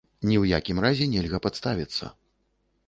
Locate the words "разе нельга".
0.85-1.43